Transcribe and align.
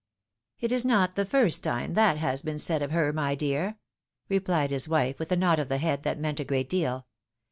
"It 0.61 0.71
is 0.71 0.83
not 0.83 1.13
the 1.13 1.27
first 1.27 1.63
time 1.63 1.93
that 1.93 2.17
has 2.17 2.41
been 2.41 2.57
said 2.57 2.81
of 2.81 2.89
her, 2.89 3.13
my 3.13 3.35
dear," 3.35 3.77
repHed 4.31 4.71
his 4.71 4.89
wife, 4.89 5.19
with 5.19 5.31
a 5.31 5.35
nod 5.37 5.59
of 5.59 5.69
the 5.69 5.77
head 5.77 6.01
that 6.01 6.17
meant 6.19 6.39
a 6.39 6.43
great 6.43 6.71
deal. 6.71 7.05